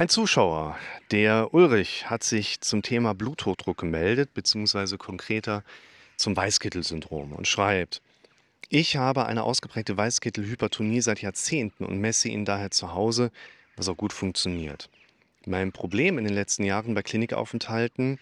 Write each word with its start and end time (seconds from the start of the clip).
Ein 0.00 0.08
Zuschauer, 0.08 0.78
der 1.10 1.52
Ulrich, 1.52 2.08
hat 2.08 2.22
sich 2.22 2.60
zum 2.60 2.82
Thema 2.82 3.14
Bluthochdruck 3.14 3.78
gemeldet, 3.78 4.32
beziehungsweise 4.32 4.96
konkreter 4.96 5.64
zum 6.16 6.36
Weißkittel-Syndrom 6.36 7.32
und 7.32 7.48
schreibt, 7.48 8.00
ich 8.68 8.96
habe 8.96 9.26
eine 9.26 9.42
ausgeprägte 9.42 9.96
Weißkittel-Hypertonie 9.96 11.00
seit 11.00 11.20
Jahrzehnten 11.20 11.84
und 11.84 11.98
messe 11.98 12.28
ihn 12.28 12.44
daher 12.44 12.70
zu 12.70 12.94
Hause, 12.94 13.32
was 13.74 13.88
auch 13.88 13.96
gut 13.96 14.12
funktioniert. 14.12 14.88
Mein 15.46 15.72
Problem 15.72 16.16
in 16.16 16.22
den 16.22 16.34
letzten 16.34 16.62
Jahren 16.62 16.94
bei 16.94 17.02
Klinikaufenthalten 17.02 18.20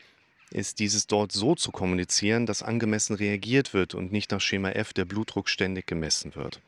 ist 0.51 0.79
dieses 0.79 1.07
dort 1.07 1.31
so 1.33 1.55
zu 1.55 1.73
kommunizieren, 1.73 2.47
dass 2.47 2.63
angemessen 2.63 3.17
reagiert 3.17 3.75
wird 3.75 3.95
und 3.95 4.13
nicht 4.13 4.31
nach 4.31 4.41
Schema 4.41 4.71
F 4.71 4.95
der 4.95 5.05
Blutdruck 5.05 5.51
ständig 5.51 5.87
gemessen 5.87 6.37
wird. 6.37 6.59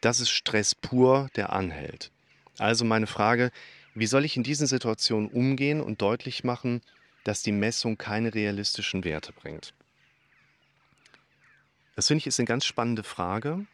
Das 0.00 0.18
ist 0.18 0.30
Stress 0.30 0.74
pur, 0.74 1.28
der 1.36 1.52
anhält. 1.52 2.10
Also 2.58 2.84
meine 2.84 3.06
Frage, 3.06 3.52
wie 3.94 4.06
soll 4.06 4.24
ich 4.24 4.36
in 4.36 4.42
diesen 4.42 4.66
Situationen 4.66 5.28
umgehen 5.28 5.80
und 5.80 6.00
deutlich 6.00 6.44
machen, 6.44 6.80
dass 7.24 7.42
die 7.42 7.52
Messung 7.52 7.98
keine 7.98 8.34
realistischen 8.34 9.04
Werte 9.04 9.32
bringt? 9.32 9.74
Das 11.94 12.08
finde 12.08 12.20
ich 12.20 12.26
ist 12.26 12.40
eine 12.40 12.46
ganz 12.46 12.64
spannende 12.64 13.02
Frage, 13.02 13.66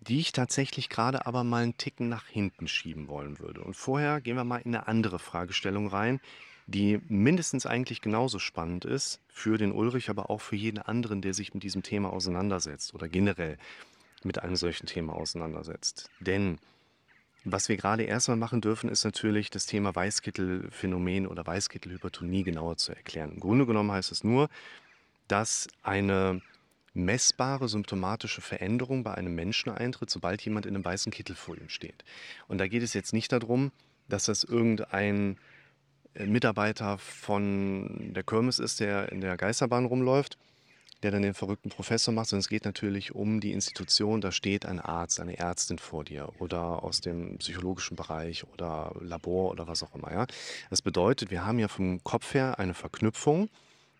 die 0.00 0.20
ich 0.20 0.32
tatsächlich 0.32 0.88
gerade 0.88 1.26
aber 1.26 1.44
mal 1.44 1.62
einen 1.62 1.76
Ticken 1.76 2.08
nach 2.08 2.26
hinten 2.26 2.68
schieben 2.68 3.08
wollen 3.08 3.38
würde. 3.38 3.62
Und 3.62 3.74
vorher 3.74 4.20
gehen 4.20 4.36
wir 4.36 4.44
mal 4.44 4.58
in 4.58 4.74
eine 4.74 4.88
andere 4.88 5.18
Fragestellung 5.18 5.88
rein, 5.88 6.20
die 6.66 7.00
mindestens 7.08 7.66
eigentlich 7.66 8.00
genauso 8.00 8.38
spannend 8.38 8.84
ist 8.84 9.20
für 9.28 9.58
den 9.58 9.72
Ulrich, 9.72 10.10
aber 10.10 10.30
auch 10.30 10.40
für 10.40 10.56
jeden 10.56 10.78
anderen, 10.78 11.20
der 11.20 11.34
sich 11.34 11.54
mit 11.54 11.62
diesem 11.62 11.82
Thema 11.82 12.12
auseinandersetzt 12.12 12.94
oder 12.94 13.08
generell 13.08 13.58
mit 14.22 14.40
einem 14.40 14.56
solchen 14.56 14.86
Thema 14.86 15.14
auseinandersetzt. 15.14 16.08
Denn 16.20 16.58
was 17.44 17.68
wir 17.68 17.76
gerade 17.76 18.04
erstmal 18.04 18.36
machen 18.36 18.60
dürfen, 18.60 18.88
ist 18.88 19.04
natürlich 19.04 19.50
das 19.50 19.66
Thema 19.66 19.94
Weißkittelphänomen 19.94 21.26
oder 21.26 21.46
Weißkittelhypertonie 21.46 22.44
genauer 22.44 22.76
zu 22.76 22.92
erklären. 22.92 23.32
Im 23.32 23.40
Grunde 23.40 23.66
genommen 23.66 23.90
heißt 23.90 24.12
es 24.12 24.22
nur, 24.22 24.48
dass 25.28 25.68
eine 25.82 26.40
messbare 26.94 27.68
symptomatische 27.68 28.40
Veränderung 28.40 29.02
bei 29.02 29.14
einem 29.14 29.34
Menschen 29.34 29.70
eintritt, 29.70 30.10
sobald 30.10 30.42
jemand 30.42 30.66
in 30.66 30.74
einem 30.74 30.84
weißen 30.84 31.10
Kittel 31.10 31.34
vor 31.34 31.56
ihm 31.56 31.68
steht. 31.68 32.04
Und 32.48 32.58
da 32.58 32.68
geht 32.68 32.82
es 32.82 32.94
jetzt 32.94 33.12
nicht 33.12 33.32
darum, 33.32 33.72
dass 34.08 34.26
das 34.26 34.44
irgendein 34.44 35.38
äh, 36.14 36.26
Mitarbeiter 36.26 36.98
von 36.98 38.12
der 38.12 38.22
Kirmes 38.22 38.58
ist, 38.58 38.80
der 38.80 39.10
in 39.10 39.20
der 39.20 39.36
Geisterbahn 39.36 39.86
rumläuft, 39.86 40.36
der 41.02 41.10
dann 41.10 41.22
den 41.22 41.34
verrückten 41.34 41.70
Professor 41.70 42.14
macht, 42.14 42.28
sondern 42.28 42.40
es 42.40 42.48
geht 42.48 42.64
natürlich 42.64 43.14
um 43.14 43.40
die 43.40 43.52
Institution. 43.52 44.20
Da 44.20 44.32
steht 44.32 44.66
ein 44.66 44.80
Arzt, 44.80 45.20
eine 45.20 45.38
Ärztin 45.38 45.78
vor 45.78 46.04
dir 46.04 46.28
oder 46.38 46.82
aus 46.82 47.00
dem 47.00 47.38
psychologischen 47.38 47.96
Bereich 47.96 48.44
oder 48.52 48.94
Labor 49.00 49.50
oder 49.50 49.66
was 49.66 49.82
auch 49.82 49.94
immer. 49.94 50.12
Ja? 50.12 50.26
Das 50.70 50.82
bedeutet, 50.82 51.30
wir 51.30 51.44
haben 51.44 51.58
ja 51.58 51.68
vom 51.68 52.02
Kopf 52.04 52.34
her 52.34 52.58
eine 52.58 52.74
Verknüpfung, 52.74 53.48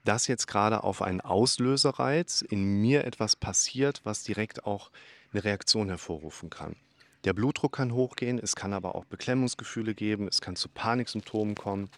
dass 0.05 0.27
jetzt 0.27 0.47
gerade 0.47 0.84
auf 0.84 1.03
einen 1.03 1.20
Auslöserreiz 1.20 2.42
in 2.42 2.81
mir 2.81 3.05
etwas 3.05 3.37
passiert, 3.37 4.00
was 4.05 4.22
direkt 4.22 4.66
auch 4.66 4.91
eine 5.33 5.44
Reaktion 5.44 5.89
hervorrufen 5.89 6.50
kann. 6.50 6.77
Der 7.25 7.33
Blutdruck 7.34 7.77
kann 7.77 7.92
hochgehen, 7.92 8.41
es 8.42 8.56
kann 8.56 8.72
aber 8.72 8.97
auch 8.97 9.05
Beklemmungsgefühle 9.05 9.94
geben, 9.94 10.27
es 10.27 10.41
kann 10.41 10.56
zu 10.56 10.69
Paniksymptomen 10.69 11.55
kommen. 11.55 11.89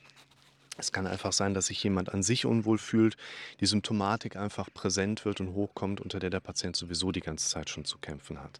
Es 0.76 0.92
kann 0.92 1.06
einfach 1.06 1.32
sein, 1.32 1.54
dass 1.54 1.66
sich 1.66 1.82
jemand 1.82 2.12
an 2.12 2.22
sich 2.22 2.46
unwohl 2.46 2.78
fühlt, 2.78 3.16
die 3.60 3.66
Symptomatik 3.66 4.36
einfach 4.36 4.68
präsent 4.72 5.24
wird 5.24 5.40
und 5.40 5.54
hochkommt, 5.54 6.00
unter 6.00 6.18
der 6.18 6.30
der 6.30 6.40
Patient 6.40 6.76
sowieso 6.76 7.12
die 7.12 7.20
ganze 7.20 7.48
Zeit 7.48 7.70
schon 7.70 7.84
zu 7.84 7.98
kämpfen 7.98 8.40
hat. 8.40 8.58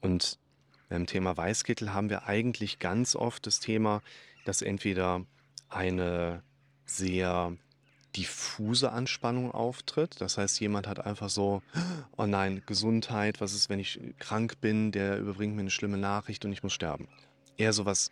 Und 0.00 0.38
beim 0.88 1.06
Thema 1.06 1.36
Weißkittel 1.36 1.92
haben 1.92 2.08
wir 2.08 2.26
eigentlich 2.26 2.78
ganz 2.78 3.14
oft 3.16 3.46
das 3.46 3.60
Thema, 3.60 4.00
dass 4.44 4.62
entweder 4.62 5.24
eine 5.68 6.42
sehr 6.86 7.56
diffuse 8.16 8.90
Anspannung 8.90 9.52
auftritt. 9.52 10.20
Das 10.20 10.38
heißt, 10.38 10.60
jemand 10.60 10.86
hat 10.86 11.04
einfach 11.04 11.28
so, 11.28 11.62
oh 12.16 12.26
nein, 12.26 12.62
Gesundheit, 12.66 13.40
was 13.40 13.52
ist, 13.52 13.68
wenn 13.68 13.78
ich 13.78 14.00
krank 14.18 14.60
bin, 14.60 14.92
der 14.92 15.18
überbringt 15.18 15.54
mir 15.54 15.60
eine 15.60 15.70
schlimme 15.70 15.98
Nachricht 15.98 16.44
und 16.44 16.52
ich 16.52 16.62
muss 16.62 16.72
sterben. 16.72 17.08
Eher 17.56 17.72
so 17.72 17.84
was 17.84 18.10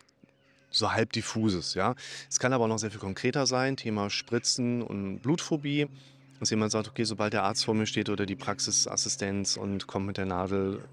so 0.69 0.91
halb 0.91 1.13
diffuses, 1.13 1.73
ja. 1.73 1.95
Es 2.29 2.39
kann 2.39 2.53
aber 2.53 2.65
auch 2.65 2.69
noch 2.69 2.79
sehr 2.79 2.91
viel 2.91 2.99
konkreter 2.99 3.45
sein, 3.45 3.77
Thema 3.77 4.09
Spritzen 4.09 4.81
und 4.81 5.19
Blutphobie. 5.19 5.87
Dass 6.39 6.51
jemand 6.51 6.71
sagt, 6.71 6.87
okay, 6.87 7.03
sobald 7.03 7.33
der 7.33 7.43
Arzt 7.43 7.65
vor 7.65 7.73
mir 7.73 7.87
steht 7.87 8.09
oder 8.09 8.27
die 8.27 8.35
Praxisassistenz 8.35 9.57
und 9.57 9.87
kommt 9.87 10.05
mit 10.05 10.17
der 10.17 10.27
Nadel, 10.27 10.83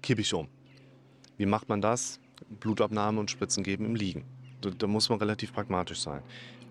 kippe 0.00 0.20
ich 0.20 0.32
um. 0.32 0.48
Wie 1.38 1.46
macht 1.46 1.68
man 1.68 1.80
das? 1.80 2.20
Blutabnahme 2.60 3.18
und 3.18 3.30
Spritzen 3.30 3.64
geben 3.64 3.84
im 3.84 3.94
Liegen. 3.96 4.24
Da, 4.60 4.70
da 4.70 4.86
muss 4.86 5.08
man 5.08 5.18
relativ 5.18 5.52
pragmatisch 5.52 6.00
sein. 6.00 6.22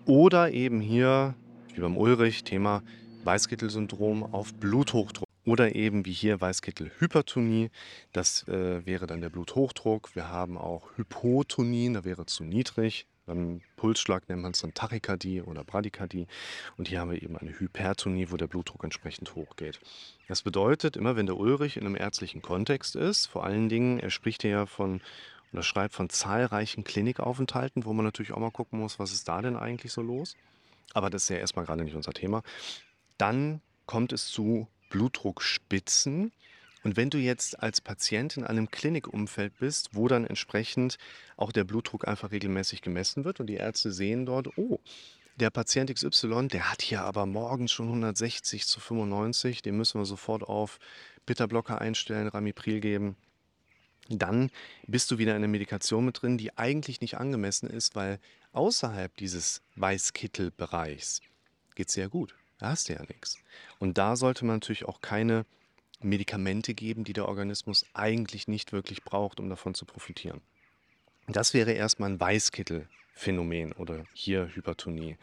Oder 0.06 0.50
eben 0.50 0.80
hier, 0.80 1.34
wie 1.74 1.80
beim 1.80 1.96
Ulrich, 1.96 2.44
Thema 2.44 2.82
Weißkittel-Syndrom 3.24 4.22
auf 4.22 4.54
Bluthochdruck. 4.54 5.28
Oder 5.44 5.74
eben 5.74 6.04
wie 6.04 6.12
hier 6.12 6.40
Weißkittelhypertonie, 6.40 7.70
das 8.12 8.46
äh, 8.46 8.86
wäre 8.86 9.06
dann 9.06 9.20
der 9.20 9.30
Bluthochdruck. 9.30 10.14
Wir 10.14 10.28
haben 10.28 10.56
auch 10.56 10.90
Hypotonie, 10.96 11.92
da 11.92 12.04
wäre 12.04 12.26
zu 12.26 12.44
niedrig. 12.44 13.06
Beim 13.26 13.60
Pulsschlag 13.76 14.28
nennt 14.28 14.42
man 14.42 14.52
es 14.52 14.60
dann 14.60 14.74
Tachykardie 14.74 15.42
oder 15.42 15.64
Bradykardie. 15.64 16.26
Und 16.76 16.88
hier 16.88 17.00
haben 17.00 17.10
wir 17.10 17.22
eben 17.22 17.36
eine 17.36 17.58
Hypertonie, 17.58 18.30
wo 18.30 18.36
der 18.36 18.48
Blutdruck 18.48 18.82
entsprechend 18.82 19.34
hochgeht. 19.34 19.80
Das 20.28 20.42
bedeutet, 20.42 20.96
immer 20.96 21.16
wenn 21.16 21.26
der 21.26 21.36
Ulrich 21.36 21.76
in 21.76 21.86
einem 21.86 21.96
ärztlichen 21.96 22.42
Kontext 22.42 22.96
ist, 22.96 23.26
vor 23.26 23.44
allen 23.44 23.68
Dingen, 23.68 24.00
er 24.00 24.10
spricht 24.10 24.42
ja 24.44 24.66
von 24.66 25.00
oder 25.52 25.62
schreibt 25.62 25.94
von 25.94 26.08
zahlreichen 26.08 26.82
Klinikaufenthalten, 26.82 27.84
wo 27.84 27.92
man 27.92 28.04
natürlich 28.04 28.32
auch 28.32 28.38
mal 28.38 28.50
gucken 28.50 28.78
muss, 28.78 28.98
was 28.98 29.12
ist 29.12 29.28
da 29.28 29.42
denn 29.42 29.56
eigentlich 29.56 29.92
so 29.92 30.00
los. 30.00 30.34
Aber 30.94 31.10
das 31.10 31.24
ist 31.24 31.28
ja 31.28 31.36
erstmal 31.36 31.66
gerade 31.66 31.84
nicht 31.84 31.94
unser 31.94 32.12
Thema. 32.12 32.42
Dann 33.18 33.60
kommt 33.86 34.12
es 34.12 34.28
zu 34.28 34.66
Blutdruckspitzen. 34.92 36.32
Und 36.84 36.96
wenn 36.96 37.10
du 37.10 37.18
jetzt 37.18 37.60
als 37.60 37.80
Patient 37.80 38.36
in 38.36 38.44
einem 38.44 38.70
Klinikumfeld 38.70 39.58
bist, 39.58 39.90
wo 39.92 40.06
dann 40.06 40.26
entsprechend 40.26 40.98
auch 41.36 41.50
der 41.50 41.64
Blutdruck 41.64 42.06
einfach 42.06 42.30
regelmäßig 42.30 42.82
gemessen 42.82 43.24
wird 43.24 43.40
und 43.40 43.46
die 43.46 43.54
Ärzte 43.54 43.90
sehen 43.90 44.26
dort, 44.26 44.56
oh, 44.58 44.80
der 45.36 45.50
Patient 45.50 45.92
XY, 45.92 46.48
der 46.48 46.70
hat 46.70 46.82
hier 46.82 47.02
aber 47.02 47.24
morgens 47.24 47.72
schon 47.72 47.88
160 47.88 48.66
zu 48.66 48.80
95, 48.80 49.62
den 49.62 49.76
müssen 49.76 49.98
wir 49.98 50.04
sofort 50.04 50.42
auf 50.42 50.78
Bitterblocker 51.24 51.80
einstellen, 51.80 52.28
Ramipril 52.28 52.80
geben. 52.80 53.16
Dann 54.08 54.50
bist 54.86 55.10
du 55.10 55.18
wieder 55.18 55.32
in 55.32 55.38
einer 55.38 55.48
Medikation 55.48 56.04
mit 56.04 56.20
drin, 56.20 56.36
die 56.36 56.58
eigentlich 56.58 57.00
nicht 57.00 57.16
angemessen 57.16 57.70
ist, 57.70 57.94
weil 57.94 58.18
außerhalb 58.52 59.16
dieses 59.16 59.62
Weißkittelbereichs 59.76 61.22
geht 61.76 61.88
es 61.88 61.94
sehr 61.94 62.08
gut. 62.08 62.34
Da 62.62 62.68
hast 62.68 62.88
du 62.88 62.92
ja 62.92 63.02
nichts. 63.08 63.40
Und 63.80 63.98
da 63.98 64.14
sollte 64.14 64.44
man 64.44 64.56
natürlich 64.56 64.84
auch 64.84 65.00
keine 65.00 65.46
Medikamente 66.00 66.74
geben, 66.74 67.02
die 67.02 67.12
der 67.12 67.26
Organismus 67.26 67.84
eigentlich 67.92 68.46
nicht 68.46 68.70
wirklich 68.70 69.02
braucht, 69.02 69.40
um 69.40 69.48
davon 69.48 69.74
zu 69.74 69.84
profitieren. 69.84 70.40
Das 71.26 71.54
wäre 71.54 71.72
erstmal 71.72 72.10
ein 72.10 72.20
Weißkittelphänomen 72.20 73.72
oder 73.72 74.04
hier 74.12 74.48
Hypertonie. 74.54 75.16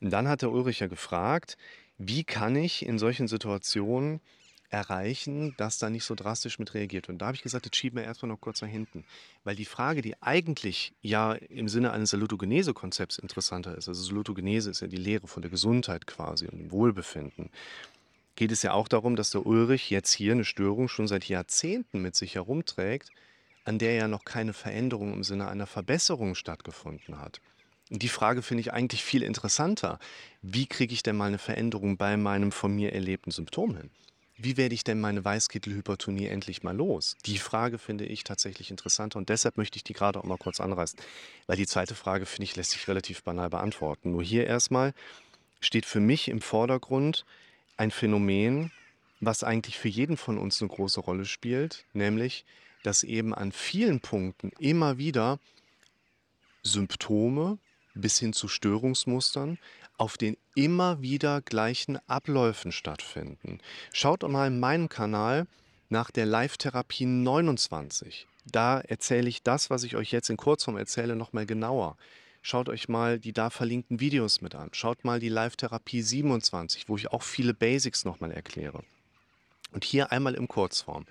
Und 0.00 0.10
dann 0.10 0.26
hat 0.26 0.42
der 0.42 0.50
Ulrich 0.50 0.80
ja 0.80 0.88
gefragt, 0.88 1.56
wie 1.96 2.24
kann 2.24 2.56
ich 2.56 2.84
in 2.84 2.98
solchen 2.98 3.28
Situationen 3.28 4.20
erreichen, 4.70 5.54
dass 5.56 5.78
da 5.78 5.90
nicht 5.90 6.04
so 6.04 6.14
drastisch 6.14 6.58
mit 6.58 6.74
reagiert. 6.74 7.08
Und 7.08 7.18
da 7.18 7.26
habe 7.26 7.36
ich 7.36 7.42
gesagt, 7.42 7.66
jetzt 7.66 7.76
schieben 7.76 7.98
wir 7.98 8.04
erstmal 8.04 8.28
noch 8.28 8.40
kurz 8.40 8.60
nach 8.62 8.68
hinten. 8.68 9.04
Weil 9.44 9.56
die 9.56 9.64
Frage, 9.64 10.02
die 10.02 10.20
eigentlich 10.22 10.92
ja 11.00 11.32
im 11.32 11.68
Sinne 11.68 11.92
eines 11.92 12.10
Salutogenese-Konzepts 12.10 13.18
interessanter 13.18 13.76
ist, 13.76 13.88
also 13.88 14.02
Salutogenese 14.02 14.70
ist 14.70 14.80
ja 14.80 14.88
die 14.88 14.96
Lehre 14.96 15.26
von 15.26 15.42
der 15.42 15.50
Gesundheit 15.50 16.06
quasi 16.06 16.46
und 16.46 16.58
dem 16.58 16.70
Wohlbefinden, 16.70 17.50
geht 18.36 18.52
es 18.52 18.62
ja 18.62 18.72
auch 18.72 18.88
darum, 18.88 19.16
dass 19.16 19.30
der 19.30 19.46
Ulrich 19.46 19.90
jetzt 19.90 20.12
hier 20.12 20.32
eine 20.32 20.44
Störung 20.44 20.88
schon 20.88 21.06
seit 21.06 21.28
Jahrzehnten 21.28 22.02
mit 22.02 22.16
sich 22.16 22.34
herumträgt, 22.34 23.10
an 23.64 23.78
der 23.78 23.94
ja 23.94 24.08
noch 24.08 24.24
keine 24.24 24.52
Veränderung 24.52 25.12
im 25.12 25.24
Sinne 25.24 25.48
einer 25.48 25.66
Verbesserung 25.66 26.34
stattgefunden 26.34 27.20
hat. 27.20 27.40
Die 27.90 28.08
Frage 28.08 28.42
finde 28.42 28.62
ich 28.62 28.72
eigentlich 28.72 29.04
viel 29.04 29.22
interessanter. 29.22 29.98
Wie 30.42 30.66
kriege 30.66 30.94
ich 30.94 31.02
denn 31.02 31.16
mal 31.16 31.26
eine 31.26 31.38
Veränderung 31.38 31.96
bei 31.96 32.16
meinem 32.16 32.50
von 32.50 32.74
mir 32.74 32.92
erlebten 32.92 33.30
Symptom 33.30 33.76
hin? 33.76 33.90
Wie 34.36 34.56
werde 34.56 34.74
ich 34.74 34.82
denn 34.82 35.00
meine 35.00 35.24
Weißkittelhypertonie 35.24 36.26
endlich 36.26 36.64
mal 36.64 36.76
los? 36.76 37.16
Die 37.24 37.38
Frage 37.38 37.78
finde 37.78 38.04
ich 38.04 38.24
tatsächlich 38.24 38.70
interessanter 38.70 39.18
und 39.18 39.28
deshalb 39.28 39.56
möchte 39.56 39.76
ich 39.76 39.84
die 39.84 39.92
gerade 39.92 40.18
auch 40.18 40.24
mal 40.24 40.38
kurz 40.38 40.60
anreißen. 40.60 40.98
Weil 41.46 41.56
die 41.56 41.66
zweite 41.66 41.94
Frage, 41.94 42.26
finde 42.26 42.44
ich, 42.44 42.56
lässt 42.56 42.72
sich 42.72 42.88
relativ 42.88 43.22
banal 43.22 43.48
beantworten. 43.50 44.10
Nur 44.10 44.24
hier 44.24 44.46
erstmal 44.46 44.92
steht 45.60 45.86
für 45.86 46.00
mich 46.00 46.28
im 46.28 46.40
Vordergrund 46.40 47.24
ein 47.76 47.92
Phänomen, 47.92 48.72
was 49.20 49.44
eigentlich 49.44 49.78
für 49.78 49.88
jeden 49.88 50.16
von 50.16 50.36
uns 50.38 50.60
eine 50.60 50.68
große 50.68 51.00
Rolle 51.00 51.26
spielt, 51.26 51.84
nämlich, 51.92 52.44
dass 52.82 53.04
eben 53.04 53.34
an 53.34 53.52
vielen 53.52 54.00
Punkten 54.00 54.50
immer 54.58 54.98
wieder 54.98 55.38
Symptome 56.62 57.58
bis 57.94 58.18
hin 58.18 58.32
zu 58.32 58.48
Störungsmustern 58.48 59.58
auf 59.96 60.16
den 60.16 60.36
immer 60.54 61.00
wieder 61.02 61.40
gleichen 61.40 61.98
Abläufen 62.08 62.72
stattfinden. 62.72 63.58
Schaut 63.92 64.22
mal 64.28 64.48
in 64.48 64.60
meinem 64.60 64.88
Kanal 64.88 65.46
nach 65.88 66.10
der 66.10 66.26
Live-Therapie 66.26 67.06
29. 67.06 68.26
da 68.46 68.80
erzähle 68.80 69.28
ich 69.28 69.42
das, 69.42 69.70
was 69.70 69.84
ich 69.84 69.96
euch 69.96 70.10
jetzt 70.10 70.28
in 70.28 70.36
Kurzform 70.36 70.76
erzähle, 70.76 71.16
nochmal 71.16 71.46
genauer. 71.46 71.96
Schaut 72.42 72.68
euch 72.68 72.88
mal 72.88 73.18
die 73.18 73.32
da 73.32 73.48
verlinkten 73.48 74.00
Videos 74.00 74.42
mit 74.42 74.54
an. 74.54 74.68
Schaut 74.72 75.02
mal 75.02 75.18
die 75.18 75.30
Live-Therapie 75.30 76.02
27, 76.02 76.90
wo 76.90 76.96
ich 76.96 77.10
auch 77.10 77.22
viele 77.22 77.54
Basics 77.54 78.04
nochmal 78.04 78.32
erkläre. 78.32 78.82
Und 79.72 79.84
hier 79.84 80.12
einmal 80.12 80.34
im 80.34 80.46
Kurzform. 80.46 81.06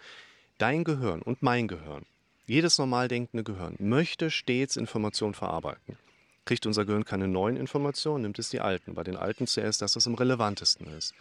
Dein 0.60 0.84
Gehirn 0.84 1.24
und 1.24 1.42
mein 1.42 1.68
Gehirn, 1.68 2.06
jedes 2.46 2.78
normal 2.78 3.08
denkende 3.08 3.44
Gehirn, 3.44 3.76
möchte 3.80 4.30
stets 4.30 4.76
Informationen 4.76 5.34
verarbeiten. 5.34 5.98
Kriegt 6.46 6.66
unser 6.66 6.86
Gehirn 6.86 7.06
keine 7.06 7.28
neuen 7.28 7.56
Informationen, 7.56 8.24
nimmt 8.24 8.40
es 8.40 8.50
die 8.50 8.60
alten. 8.60 8.96
Bei 8.96 9.04
den 9.04 9.16
alten 9.16 9.48
zuerst 9.48 9.82
das, 9.82 9.96
was 9.96 10.08
am 10.08 10.16
relevantesten 10.16 10.88
ist. 10.98 11.14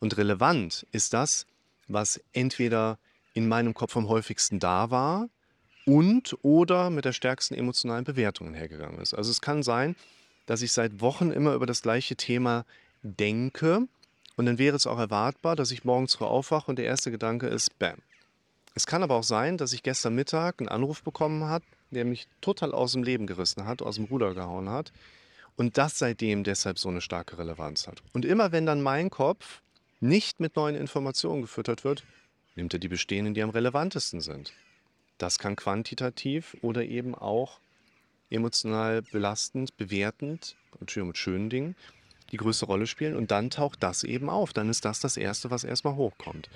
Und 0.00 0.16
relevant 0.16 0.86
ist 0.90 1.12
das, 1.12 1.46
was 1.86 2.20
entweder 2.32 2.98
in 3.34 3.48
meinem 3.48 3.74
Kopf 3.74 3.96
am 3.96 4.08
häufigsten 4.08 4.58
da 4.58 4.90
war 4.90 5.28
und 5.86 6.36
oder 6.42 6.90
mit 6.90 7.04
der 7.04 7.12
stärksten 7.12 7.54
emotionalen 7.54 8.04
Bewertung 8.04 8.54
hergegangen 8.54 9.00
ist. 9.00 9.14
Also 9.14 9.30
es 9.30 9.40
kann 9.40 9.62
sein, 9.62 9.96
dass 10.46 10.62
ich 10.62 10.72
seit 10.72 11.00
Wochen 11.00 11.30
immer 11.30 11.54
über 11.54 11.66
das 11.66 11.82
gleiche 11.82 12.16
Thema 12.16 12.64
denke 13.02 13.86
und 14.36 14.46
dann 14.46 14.58
wäre 14.58 14.76
es 14.76 14.86
auch 14.86 14.98
erwartbar, 14.98 15.56
dass 15.56 15.70
ich 15.70 15.84
morgens 15.84 16.14
früh 16.14 16.24
aufwache 16.24 16.70
und 16.70 16.78
der 16.78 16.86
erste 16.86 17.10
Gedanke 17.10 17.46
ist, 17.46 17.78
bam. 17.78 17.98
Es 18.74 18.86
kann 18.86 19.02
aber 19.02 19.14
auch 19.14 19.24
sein, 19.24 19.56
dass 19.56 19.72
ich 19.72 19.82
gestern 19.82 20.14
Mittag 20.14 20.60
einen 20.60 20.68
Anruf 20.68 21.02
bekommen 21.02 21.44
habe, 21.44 21.64
der 21.94 22.04
mich 22.04 22.26
total 22.40 22.72
aus 22.72 22.92
dem 22.92 23.02
Leben 23.02 23.26
gerissen 23.26 23.64
hat, 23.64 23.82
aus 23.82 23.96
dem 23.96 24.04
Ruder 24.04 24.34
gehauen 24.34 24.68
hat 24.68 24.92
und 25.56 25.78
das 25.78 25.98
seitdem 25.98 26.44
deshalb 26.44 26.78
so 26.78 26.88
eine 26.88 27.00
starke 27.00 27.38
Relevanz 27.38 27.86
hat. 27.86 28.02
Und 28.12 28.24
immer 28.24 28.52
wenn 28.52 28.66
dann 28.66 28.82
mein 28.82 29.10
Kopf 29.10 29.62
nicht 30.00 30.40
mit 30.40 30.56
neuen 30.56 30.76
Informationen 30.76 31.42
gefüttert 31.42 31.84
wird, 31.84 32.04
nimmt 32.56 32.72
er 32.72 32.78
die 32.78 32.88
bestehenden, 32.88 33.34
die 33.34 33.42
am 33.42 33.50
relevantesten 33.50 34.20
sind. 34.20 34.52
Das 35.18 35.38
kann 35.38 35.56
quantitativ 35.56 36.56
oder 36.62 36.84
eben 36.84 37.14
auch 37.14 37.60
emotional 38.30 39.02
belastend, 39.02 39.76
bewertend, 39.76 40.56
natürlich 40.80 41.06
mit 41.06 41.18
schönen 41.18 41.50
Dingen, 41.50 41.76
die 42.32 42.36
größte 42.36 42.66
Rolle 42.66 42.86
spielen. 42.86 43.14
Und 43.16 43.30
dann 43.30 43.50
taucht 43.50 43.82
das 43.82 44.02
eben 44.02 44.28
auf. 44.28 44.52
Dann 44.52 44.68
ist 44.68 44.84
das 44.84 45.00
das 45.00 45.16
Erste, 45.16 45.50
was 45.50 45.64
erstmal 45.64 45.94
hochkommt. 45.94 46.48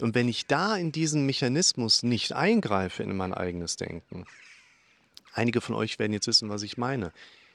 Und 0.00 0.14
wenn 0.14 0.28
ich 0.28 0.46
da 0.46 0.76
in 0.76 0.92
diesen 0.92 1.26
Mechanismus 1.26 2.02
nicht 2.02 2.32
eingreife 2.32 3.02
in 3.02 3.16
mein 3.16 3.32
eigenes 3.32 3.76
Denken, 3.76 4.24
einige 5.36 5.60
von 5.60 5.74
euch 5.74 5.98
werden 5.98 6.12
jetzt 6.12 6.26
wissen, 6.26 6.48
was 6.48 6.62
ich 6.62 6.76
meine. 6.76 7.12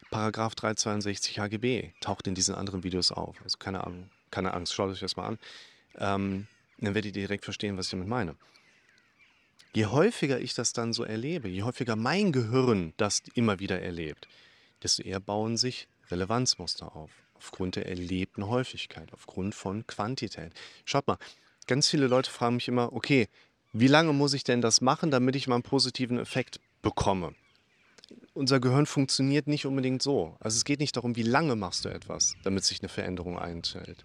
Paragraph 0.10 0.56
362 0.56 1.40
HGB 1.40 1.92
taucht 2.02 2.28
in 2.28 2.36
diesen 2.36 2.56
anderen 2.56 2.84
Videos 2.84 3.12
auf. 3.12 3.42
Also 3.44 3.58
keine 3.58 3.86
Ahnung, 3.86 4.10
keine 4.30 4.54
Angst, 4.54 4.74
schaut 4.74 4.92
euch 4.92 5.00
das 5.00 5.16
mal 5.16 5.28
an. 5.28 5.40
Ähm, 5.98 6.48
dann 6.80 6.96
werdet 6.96 7.16
ihr 7.16 7.24
direkt 7.24 7.46
verstehen, 7.46 7.78
was 7.78 7.88
ich 7.88 7.92
damit 7.92 8.08
meine. 8.08 8.36
Je 9.74 9.86
häufiger 9.86 10.40
ich 10.40 10.54
das 10.54 10.74
dann 10.74 10.92
so 10.92 11.04
erlebe, 11.04 11.48
je 11.48 11.64
häufiger 11.64 11.96
mein 11.96 12.32
Gehirn 12.32 12.94
das 12.98 13.24
immer 13.36 13.60
wieder 13.60 13.82
erlebt, 13.82 14.28
desto 14.84 15.04
eher 15.04 15.22
bauen 15.22 15.56
sich 15.56 15.88
Relevanzmuster 16.10 16.94
auf. 16.96 17.12
Aufgrund 17.36 17.78
der 17.78 17.88
erlebten 17.88 18.48
Häufigkeit, 18.48 19.14
aufgrund 19.14 19.56
von 19.56 19.88
Quantität. 19.88 20.52
Schaut 20.86 21.08
mal, 21.08 21.18
ganz 21.68 21.90
viele 21.90 22.08
Leute 22.08 22.30
fragen 22.30 22.56
mich 22.56 22.68
immer, 22.68 22.92
okay, 22.94 23.30
wie 23.72 23.88
lange 23.88 24.12
muss 24.12 24.34
ich 24.34 24.44
denn 24.44 24.62
das 24.62 24.82
machen, 24.82 25.10
damit 25.10 25.36
ich 25.38 25.48
mal 25.48 25.56
einen 25.56 25.64
positiven 25.64 26.20
Effekt 26.20 26.60
bekomme? 26.82 27.34
Unser 28.34 28.60
Gehirn 28.60 28.86
funktioniert 28.86 29.48
nicht 29.48 29.66
unbedingt 29.66 30.02
so. 30.02 30.36
Also 30.40 30.58
es 30.58 30.66
geht 30.66 30.80
nicht 30.80 30.96
darum, 30.96 31.16
wie 31.16 31.24
lange 31.24 31.56
machst 31.56 31.86
du 31.86 31.90
etwas, 31.90 32.36
damit 32.44 32.64
sich 32.64 32.82
eine 32.82 32.90
Veränderung 32.90 33.38
einstellt. 33.38 34.04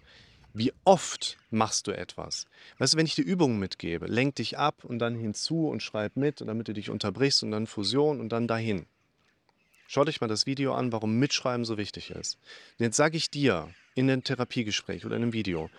Wie 0.53 0.73
oft 0.85 1.37
machst 1.51 1.87
du 1.87 1.91
etwas? 1.91 2.45
Weißt 2.79 2.93
du, 2.93 2.97
wenn 2.97 3.05
ich 3.05 3.15
dir 3.15 3.23
Übungen 3.23 3.59
mitgebe, 3.59 4.07
lenk 4.07 4.35
dich 4.35 4.57
ab 4.57 4.83
und 4.83 4.99
dann 4.99 5.15
hinzu 5.15 5.67
und 5.67 5.83
schreib 5.83 6.15
mit, 6.15 6.41
damit 6.41 6.67
du 6.67 6.73
dich 6.73 6.89
unterbrichst 6.89 7.43
und 7.43 7.51
dann 7.51 7.67
Fusion 7.67 8.19
und 8.19 8.29
dann 8.29 8.47
dahin. 8.47 8.87
Schau 9.87 10.03
dich 10.03 10.19
mal 10.19 10.27
das 10.27 10.45
Video 10.45 10.73
an, 10.73 10.91
warum 10.91 11.17
Mitschreiben 11.17 11.63
so 11.63 11.77
wichtig 11.77 12.11
ist. 12.11 12.37
Und 12.77 12.85
jetzt 12.85 12.97
sage 12.97 13.17
ich 13.17 13.29
dir 13.29 13.69
in 13.95 14.09
einem 14.09 14.23
Therapiegespräch 14.23 15.05
oder 15.05 15.15
in 15.15 15.23
einem 15.23 15.33
Video, 15.33 15.69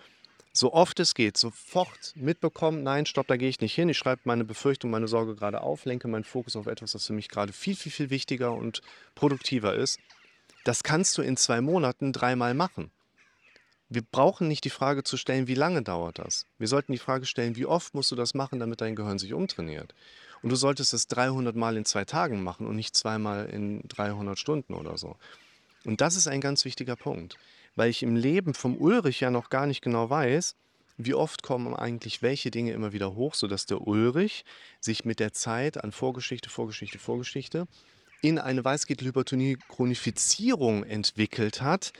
so 0.51 0.73
oft 0.73 0.99
es 0.99 1.13
geht, 1.13 1.37
sofort 1.37 2.13
mitbekommen, 2.15 2.83
nein, 2.83 3.05
stopp, 3.05 3.27
da 3.27 3.37
gehe 3.37 3.49
ich 3.49 3.61
nicht 3.61 3.75
hin. 3.75 3.89
Ich 3.89 3.97
schreibe 3.97 4.21
meine 4.25 4.43
Befürchtung, 4.43 4.91
meine 4.91 5.07
Sorge 5.07 5.35
gerade 5.35 5.61
auf, 5.61 5.85
lenke 5.85 6.07
meinen 6.07 6.23
Fokus 6.23 6.55
auf 6.55 6.67
etwas, 6.67 6.93
das 6.93 7.05
für 7.05 7.13
mich 7.13 7.29
gerade 7.29 7.53
viel, 7.53 7.75
viel, 7.75 7.91
viel 7.91 8.09
wichtiger 8.09 8.53
und 8.53 8.81
produktiver 9.15 9.75
ist. 9.75 9.99
Das 10.65 10.83
kannst 10.83 11.17
du 11.17 11.21
in 11.21 11.37
zwei 11.37 11.61
Monaten 11.61 12.11
dreimal 12.11 12.53
machen. 12.53 12.91
Wir 13.91 14.03
brauchen 14.03 14.47
nicht 14.47 14.65
die 14.65 14.69
Frage 14.69 15.03
zu 15.03 15.17
stellen, 15.17 15.47
wie 15.47 15.55
lange 15.55 15.81
dauert 15.81 16.19
das? 16.19 16.45
Wir 16.59 16.67
sollten 16.67 16.91
die 16.91 16.99
Frage 16.99 17.25
stellen, 17.25 17.55
wie 17.55 17.65
oft 17.65 17.95
musst 17.95 18.11
du 18.11 18.15
das 18.15 18.35
machen, 18.35 18.59
damit 18.59 18.81
dein 18.81 18.95
Gehirn 18.95 19.17
sich 19.17 19.33
umtrainiert? 19.33 19.95
Und 20.43 20.49
du 20.49 20.55
solltest 20.55 20.93
es 20.93 21.07
300 21.07 21.55
Mal 21.55 21.75
in 21.75 21.85
zwei 21.85 22.05
Tagen 22.05 22.43
machen 22.43 22.67
und 22.67 22.75
nicht 22.75 22.95
zweimal 22.95 23.47
in 23.47 23.81
300 23.87 24.37
Stunden 24.37 24.75
oder 24.75 24.97
so. 24.97 25.15
Und 25.85 26.01
das 26.01 26.15
ist 26.15 26.27
ein 26.27 26.41
ganz 26.41 26.65
wichtiger 26.65 26.95
Punkt, 26.95 27.37
weil 27.75 27.89
ich 27.89 28.03
im 28.03 28.15
Leben 28.15 28.53
vom 28.53 28.77
Ulrich 28.77 29.19
ja 29.19 29.31
noch 29.31 29.49
gar 29.49 29.65
nicht 29.65 29.81
genau 29.81 30.09
weiß, 30.09 30.55
wie 30.97 31.13
oft 31.13 31.43
kommen 31.43 31.73
eigentlich 31.73 32.21
welche 32.21 32.51
Dinge 32.51 32.73
immer 32.73 32.91
wieder 32.91 33.15
hoch, 33.15 33.33
sodass 33.33 33.65
der 33.65 33.87
Ulrich 33.87 34.43
sich 34.81 35.05
mit 35.05 35.19
der 35.19 35.31
Zeit 35.31 35.81
an 35.81 35.93
Vorgeschichte, 35.93 36.49
Vorgeschichte, 36.49 36.99
Vorgeschichte 36.99 37.67
in 38.21 38.37
eine 38.37 38.65
Weißgittelhypertonie-Chronifizierung 38.65 40.83
entwickelt 40.83 41.61
hat, 41.61 41.93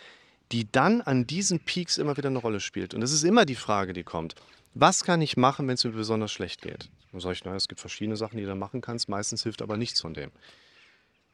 die 0.51 0.69
dann 0.69 1.00
an 1.01 1.25
diesen 1.27 1.62
Peaks 1.62 1.98
immer 1.98 2.18
wieder 2.18 2.27
eine 2.27 2.39
Rolle 2.39 2.60
spielt. 2.60 2.94
Und 2.94 3.00
das 3.01 3.13
ist 3.13 3.24
immer 3.24 3.45
die 3.45 3.56
Frage, 3.56 3.94
die 3.94 4.04
kommt. 4.04 4.36
Was 4.74 5.06
kann 5.06 5.21
ich 5.21 5.38
machen, 5.38 5.66
wenn 5.68 5.75
es 5.75 5.86
mir 5.86 5.92
besonders 5.92 6.33
schlecht 6.33 6.62
geht? 6.62 6.89
Dann 7.12 7.21
sage 7.21 7.33
ich, 7.33 7.45
naja, 7.45 7.57
es 7.57 7.68
gibt 7.68 7.80
verschiedene 7.80 8.18
Sachen, 8.18 8.38
die 8.38 8.45
du 8.45 8.56
machen 8.56 8.81
kannst. 8.81 9.10
Meistens 9.10 9.44
hilft 9.44 9.62
aber 9.62 9.77
nichts 9.77 10.01
von 10.01 10.13
dem. 10.13 10.31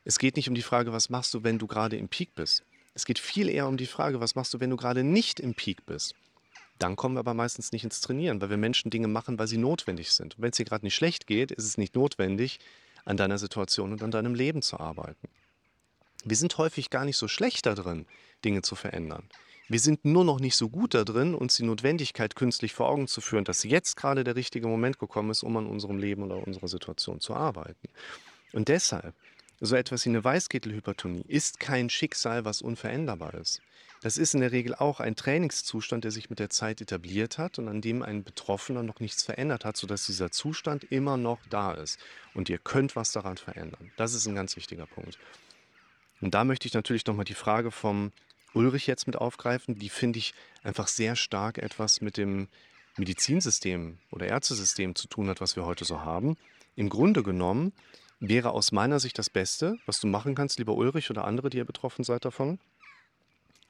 Es 0.04 0.20
geht 0.20 0.36
nicht 0.36 0.50
um 0.50 0.56
die 0.56 0.62
Frage, 0.62 0.92
was 0.94 1.10
machst 1.10 1.34
du, 1.34 1.44
wenn 1.44 1.58
du 1.58 1.66
gerade 1.68 1.98
im 1.98 2.10
Peak 2.10 2.36
bist. 2.36 2.64
Es 2.96 3.06
geht 3.06 3.20
viel 3.20 3.50
eher 3.50 3.68
um 3.68 3.78
die 3.78 3.86
Frage, 3.86 4.22
was 4.22 4.36
machst 4.36 4.54
du, 4.54 4.60
wenn 4.60 4.70
du 4.70 4.78
gerade 4.78 5.04
nicht 5.04 5.40
im 5.40 5.54
Peak 5.54 5.86
bist. 5.86 6.16
Dann 6.80 6.96
kommen 6.96 7.16
wir 7.16 7.20
aber 7.20 7.34
meistens 7.34 7.72
nicht 7.72 7.84
ins 7.84 8.02
Trainieren, 8.02 8.42
weil 8.42 8.50
wir 8.50 8.58
Menschen 8.58 8.90
Dinge 8.90 9.08
machen, 9.08 9.38
weil 9.38 9.48
sie 9.48 9.58
notwendig 9.58 10.12
sind. 10.12 10.36
Und 10.36 10.42
wenn 10.42 10.52
es 10.52 10.58
dir 10.58 10.66
gerade 10.66 10.86
nicht 10.86 10.96
schlecht 10.96 11.28
geht, 11.28 11.52
ist 11.52 11.66
es 11.66 11.78
nicht 11.78 11.94
notwendig, 11.94 12.60
an 13.04 13.18
deiner 13.18 13.38
Situation 13.38 13.92
und 13.92 14.02
an 14.02 14.12
deinem 14.12 14.34
Leben 14.34 14.62
zu 14.62 14.80
arbeiten. 14.80 15.28
Wir 16.24 16.38
sind 16.38 16.58
häufig 16.58 16.90
gar 16.90 17.06
nicht 17.06 17.18
so 17.18 17.28
schlecht 17.28 17.66
da 17.66 17.76
drin, 17.76 18.08
Dinge 18.44 18.62
zu 18.62 18.76
verändern. 18.76 19.30
Wir 19.68 19.80
sind 19.80 20.06
nur 20.06 20.24
noch 20.24 20.40
nicht 20.40 20.56
so 20.56 20.70
gut 20.70 20.94
da 20.94 21.04
drin, 21.04 21.36
uns 21.36 21.58
die 21.58 21.64
Notwendigkeit 21.64 22.36
künstlich 22.36 22.74
vor 22.74 22.88
Augen 22.88 23.08
zu 23.08 23.20
führen, 23.20 23.46
dass 23.46 23.64
jetzt 23.64 23.96
gerade 23.96 24.24
der 24.24 24.36
richtige 24.36 24.68
Moment 24.68 25.00
gekommen 25.00 25.32
ist, 25.32 25.44
um 25.44 25.58
an 25.58 25.68
unserem 25.68 25.98
Leben 25.98 26.24
oder 26.24 26.46
unserer 26.46 26.68
Situation 26.68 27.20
zu 27.20 27.36
arbeiten. 27.36 27.90
Und 28.54 28.70
deshalb, 28.70 29.16
so 29.60 29.76
etwas 29.76 30.06
wie 30.06 30.10
eine 30.10 30.24
Weißkittelhypertonie 30.24 31.24
ist 31.28 31.60
kein 31.60 31.90
Schicksal, 31.90 32.46
was 32.46 32.62
unveränderbar 32.62 33.34
ist. 33.36 33.62
Das 34.02 34.18
ist 34.18 34.36
in 34.36 34.42
der 34.42 34.52
Regel 34.52 34.76
auch 34.76 35.00
ein 35.00 35.16
Trainingszustand, 35.16 36.04
der 36.04 36.12
sich 36.12 36.30
mit 36.30 36.40
der 36.40 36.50
Zeit 36.50 36.82
etabliert 36.82 37.38
hat 37.38 37.58
und 37.58 37.68
an 37.68 37.82
dem 37.82 38.04
ein 38.04 38.24
Betroffener 38.24 38.84
noch 38.84 39.00
nichts 39.00 39.24
verändert 39.24 39.66
hat, 39.66 39.78
sodass 39.78 40.06
dieser 40.06 40.30
Zustand 40.32 40.84
immer 40.92 41.18
noch 41.18 41.40
da 41.50 41.74
ist. 41.74 42.00
Und 42.34 42.50
ihr 42.50 42.60
könnt 42.60 42.96
was 42.96 43.12
daran 43.12 43.38
verändern. 43.38 43.92
Das 43.98 44.14
ist 44.14 44.28
ein 44.28 44.36
ganz 44.36 44.56
wichtiger 44.58 44.86
Punkt. 44.86 45.18
Und 46.22 46.34
da 46.34 46.44
möchte 46.44 46.68
ich 46.68 46.74
natürlich 46.74 47.06
nochmal 47.06 47.26
die 47.26 47.34
Frage 47.34 47.72
vom 47.72 48.12
Ulrich 48.54 48.88
jetzt 48.88 49.08
mit 49.08 49.16
aufgreifen. 49.16 49.80
Die 49.80 49.90
finde 49.90 50.20
ich 50.20 50.34
einfach 50.64 50.88
sehr 50.88 51.16
stark 51.16 51.58
etwas 51.58 52.02
mit 52.02 52.18
dem 52.18 52.48
Medizinsystem 52.98 53.98
oder 54.12 54.28
Ärztesystem 54.28 54.96
zu 54.96 55.08
tun 55.08 55.30
hat, 55.30 55.42
was 55.42 55.56
wir 55.56 55.66
heute 55.66 55.84
so 55.84 56.02
haben. 56.02 56.38
Im 56.76 56.90
Grunde 56.90 57.24
genommen 57.24 57.74
wäre 58.20 58.52
aus 58.52 58.72
meiner 58.72 59.00
Sicht 59.00 59.18
das 59.18 59.30
Beste, 59.30 59.78
was 59.86 60.00
du 60.00 60.08
machen 60.08 60.36
kannst, 60.36 60.60
lieber 60.60 60.76
Ulrich 60.76 61.10
oder 61.10 61.26
andere, 61.26 61.50
die 61.50 61.58
ihr 61.58 61.66
betroffen 61.66 62.04
seid 62.04 62.26
davon. 62.26 62.60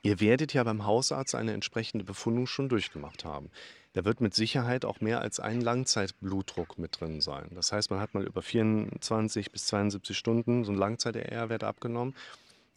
Ihr 0.04 0.20
werdet 0.20 0.54
ja 0.54 0.64
beim 0.64 0.86
Hausarzt 0.86 1.34
eine 1.34 1.54
entsprechende 1.54 2.06
Befundung 2.06 2.46
schon 2.46 2.70
durchgemacht 2.70 3.26
haben. 3.26 3.50
Da 3.94 4.06
wird 4.06 4.22
mit 4.22 4.36
Sicherheit 4.36 4.86
auch 4.86 5.02
mehr 5.02 5.22
als 5.22 5.40
ein 5.40 5.62
Langzeitblutdruck 5.62 6.78
mit 6.78 7.00
drin 7.00 7.22
sein. 7.22 7.50
Das 7.56 7.72
heißt, 7.72 7.90
man 7.90 8.00
hat 8.00 8.14
mal 8.14 8.24
über 8.24 8.42
24 8.42 9.52
bis 9.52 9.66
72 9.66 10.16
Stunden 10.16 10.64
so 10.64 10.72
einen 10.72 10.80
Langzeit-ER-Wert 10.80 11.64
abgenommen 11.64 12.14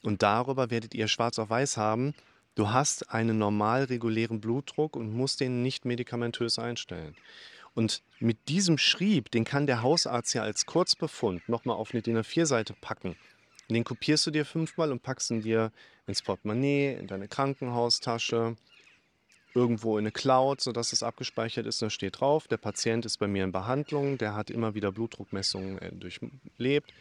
und 0.03 0.23
darüber 0.23 0.71
werdet 0.71 0.95
ihr 0.95 1.09
schwarz 1.09 1.39
auf 1.39 1.51
weiß 1.51 1.77
haben, 1.77 2.15
du 2.55 2.71
hast 2.71 3.11
einen 3.11 3.37
normal 3.37 3.85
regulären 3.85 4.41
Blutdruck 4.41 4.97
und 4.97 5.13
musst 5.13 5.41
den 5.41 5.63
nicht 5.63 5.85
medikamentös 5.85 6.59
einstellen. 6.59 7.15
Und 7.79 8.03
mit 8.19 8.49
diesem 8.49 8.77
Schrieb, 8.77 9.31
den 9.31 9.45
kann 9.45 9.69
der 9.69 9.83
Hausarzt 9.83 10.35
ja 10.35 10.43
als 10.43 10.67
Kurzbefund 10.67 11.49
nochmal 11.49 11.77
auf 11.77 11.93
eine 11.93 12.03
DIN 12.03 12.19
A4-Seite 12.19 12.75
packen. 12.81 13.15
Den 13.71 13.85
kopierst 13.85 14.27
du 14.27 14.33
dir 14.33 14.45
fünfmal 14.45 14.91
und 14.91 15.05
packst 15.05 15.31
ihn 15.31 15.43
dir 15.43 15.71
ins 16.09 16.21
Portemonnaie, 16.23 16.95
in 16.95 17.07
deine 17.07 17.29
Krankenhaustasche, 17.29 18.57
irgendwo 19.55 19.97
in 19.97 20.03
eine 20.03 20.11
Cloud, 20.11 20.61
sodass 20.61 20.93
es 20.93 21.05
abgespeichert 21.05 21.67
ist. 21.67 21.81
Und 21.81 21.87
da 21.87 21.91
steht 21.91 22.19
drauf, 22.19 22.49
der 22.49 22.57
Patient 22.57 23.07
ist 23.07 23.19
bei 23.19 23.29
mir 23.29 23.45
in 23.45 23.53
Behandlung, 23.53 24.19
der 24.19 24.35
hat 24.35 24.51
immer 24.51 24.75
wieder 24.75 24.91
Blutdruckmessungen 24.91 25.79
äh, 25.79 25.93
durchlebt 25.93 26.93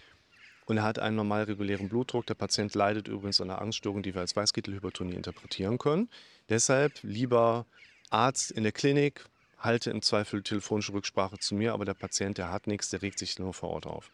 und 0.67 0.77
er 0.77 0.83
hat 0.83 0.99
einen 0.99 1.15
normal 1.15 1.45
regulären 1.45 1.89
Blutdruck. 1.89 2.27
Der 2.27 2.35
Patient 2.35 2.75
leidet 2.75 3.07
übrigens 3.07 3.41
an 3.41 3.49
einer 3.49 3.63
Angststörung, 3.63 4.03
die 4.03 4.13
wir 4.13 4.21
als 4.21 4.35
Weißkittelhypertonie 4.35 5.15
interpretieren 5.15 5.79
können. 5.79 6.07
Deshalb 6.49 6.93
lieber 7.01 7.65
Arzt 8.11 8.51
in 8.51 8.61
der 8.61 8.73
Klinik, 8.73 9.25
halte 9.57 9.89
im 9.89 10.01
Zweifel 10.01 10.43
telefonische 10.43 10.93
Rücksprache 10.93 11.39
zu 11.39 11.55
mir, 11.55 11.73
aber 11.73 11.85
der 11.85 11.93
Patient, 11.93 12.37
der 12.37 12.51
hat 12.51 12.67
nichts, 12.67 12.89
der 12.89 13.01
regt 13.01 13.19
sich 13.19 13.39
nur 13.39 13.53
vor 13.53 13.69
Ort 13.69 13.87
auf. 13.87 14.11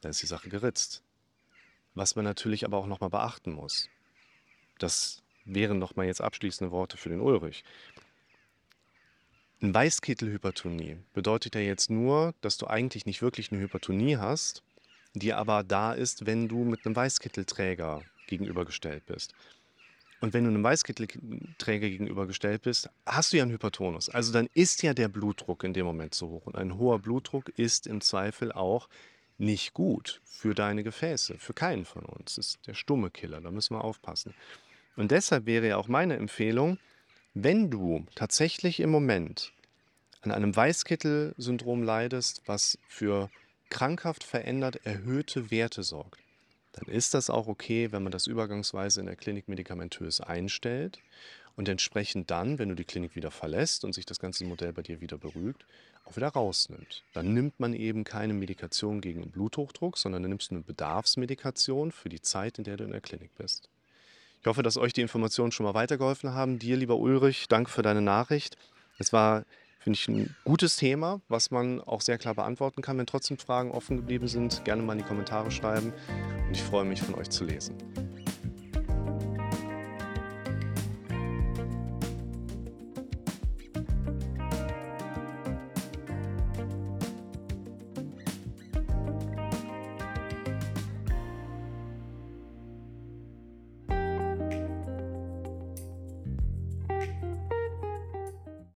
Dann 0.00 0.10
ist 0.10 0.22
die 0.22 0.26
Sache 0.26 0.48
geritzt. 0.48 1.02
Was 1.94 2.16
man 2.16 2.24
natürlich 2.24 2.64
aber 2.64 2.78
auch 2.78 2.86
nochmal 2.86 3.10
beachten 3.10 3.52
muss, 3.52 3.88
das 4.78 5.22
wären 5.44 5.78
nochmal 5.78 6.06
jetzt 6.06 6.20
abschließende 6.20 6.70
Worte 6.70 6.96
für 6.96 7.08
den 7.08 7.20
Ulrich. 7.20 7.64
Eine 9.60 9.74
Weißkittelhypertonie 9.74 10.96
bedeutet 11.12 11.54
ja 11.54 11.60
jetzt 11.60 11.88
nur, 11.88 12.34
dass 12.40 12.56
du 12.58 12.66
eigentlich 12.66 13.06
nicht 13.06 13.22
wirklich 13.22 13.52
eine 13.52 13.60
Hypertonie 13.60 14.16
hast, 14.16 14.62
die 15.14 15.32
aber 15.32 15.62
da 15.62 15.92
ist, 15.92 16.26
wenn 16.26 16.48
du 16.48 16.64
mit 16.64 16.84
einem 16.84 16.96
Weißkittelträger 16.96 18.02
gegenübergestellt 18.26 19.06
bist. 19.06 19.34
Und 20.22 20.34
wenn 20.34 20.44
du 20.44 20.50
einem 20.50 20.62
Weißkittelträger 20.62 21.88
gegenübergestellt 21.88 22.62
bist, 22.62 22.88
hast 23.04 23.32
du 23.32 23.38
ja 23.38 23.42
einen 23.42 23.50
Hypertonus. 23.50 24.08
Also 24.08 24.32
dann 24.32 24.48
ist 24.54 24.84
ja 24.84 24.94
der 24.94 25.08
Blutdruck 25.08 25.64
in 25.64 25.74
dem 25.74 25.84
Moment 25.84 26.14
zu 26.14 26.28
hoch. 26.28 26.46
Und 26.46 26.54
ein 26.54 26.78
hoher 26.78 27.00
Blutdruck 27.00 27.48
ist 27.58 27.88
im 27.88 28.00
Zweifel 28.00 28.52
auch 28.52 28.88
nicht 29.36 29.74
gut 29.74 30.20
für 30.24 30.54
deine 30.54 30.84
Gefäße, 30.84 31.38
für 31.38 31.54
keinen 31.54 31.84
von 31.84 32.04
uns. 32.04 32.36
Das 32.36 32.46
ist 32.46 32.66
der 32.68 32.74
stumme 32.74 33.10
Killer, 33.10 33.40
da 33.40 33.50
müssen 33.50 33.74
wir 33.74 33.82
aufpassen. 33.82 34.32
Und 34.94 35.10
deshalb 35.10 35.44
wäre 35.46 35.66
ja 35.66 35.76
auch 35.76 35.88
meine 35.88 36.14
Empfehlung, 36.14 36.78
wenn 37.34 37.68
du 37.68 38.06
tatsächlich 38.14 38.78
im 38.78 38.90
Moment 38.90 39.52
an 40.20 40.30
einem 40.30 40.54
Weißkittel-Syndrom 40.54 41.82
leidest, 41.82 42.42
was 42.46 42.78
für 42.86 43.28
krankhaft 43.70 44.22
verändert 44.22 44.86
erhöhte 44.86 45.50
Werte 45.50 45.82
sorgt, 45.82 46.20
dann 46.72 46.92
ist 46.92 47.14
das 47.14 47.30
auch 47.30 47.48
okay, 47.48 47.92
wenn 47.92 48.02
man 48.02 48.12
das 48.12 48.26
übergangsweise 48.26 49.00
in 49.00 49.06
der 49.06 49.16
Klinik 49.16 49.48
medikamentös 49.48 50.20
einstellt 50.20 51.00
und 51.56 51.68
entsprechend 51.68 52.30
dann, 52.30 52.58
wenn 52.58 52.70
du 52.70 52.74
die 52.74 52.84
Klinik 52.84 53.14
wieder 53.14 53.30
verlässt 53.30 53.84
und 53.84 53.94
sich 53.94 54.06
das 54.06 54.18
ganze 54.18 54.44
Modell 54.44 54.72
bei 54.72 54.82
dir 54.82 55.00
wieder 55.00 55.18
beruhigt, 55.18 55.66
auch 56.04 56.16
wieder 56.16 56.28
rausnimmt. 56.28 57.02
Dann 57.12 57.34
nimmt 57.34 57.60
man 57.60 57.74
eben 57.74 58.04
keine 58.04 58.32
Medikation 58.32 59.00
gegen 59.00 59.30
Bluthochdruck, 59.30 59.98
sondern 59.98 60.22
dann 60.22 60.30
nimmst 60.30 60.50
du 60.50 60.56
eine 60.56 60.64
Bedarfsmedikation 60.64 61.92
für 61.92 62.08
die 62.08 62.22
Zeit, 62.22 62.58
in 62.58 62.64
der 62.64 62.76
du 62.76 62.84
in 62.84 62.92
der 62.92 63.00
Klinik 63.00 63.34
bist. 63.36 63.68
Ich 64.40 64.46
hoffe, 64.46 64.62
dass 64.62 64.76
euch 64.76 64.92
die 64.92 65.02
Informationen 65.02 65.52
schon 65.52 65.64
mal 65.64 65.74
weitergeholfen 65.74 66.34
haben. 66.34 66.58
Dir, 66.58 66.76
lieber 66.76 66.96
Ulrich, 66.96 67.46
danke 67.48 67.70
für 67.70 67.82
deine 67.82 68.02
Nachricht. 68.02 68.56
Es 68.98 69.12
war, 69.12 69.44
finde 69.82 69.98
ich, 69.98 70.08
ein 70.08 70.34
gutes 70.44 70.76
Thema, 70.76 71.20
was 71.28 71.50
man 71.50 71.80
auch 71.80 72.00
sehr 72.00 72.18
klar 72.18 72.34
beantworten 72.34 72.82
kann. 72.82 72.98
Wenn 72.98 73.06
trotzdem 73.06 73.38
Fragen 73.38 73.70
offen 73.70 73.96
geblieben 73.96 74.28
sind, 74.28 74.64
gerne 74.64 74.82
mal 74.82 74.92
in 74.92 75.00
die 75.00 75.04
Kommentare 75.04 75.50
schreiben. 75.50 75.92
Und 76.46 76.52
ich 76.52 76.62
freue 76.62 76.84
mich, 76.84 77.02
von 77.02 77.14
euch 77.14 77.30
zu 77.30 77.44
lesen. 77.44 77.76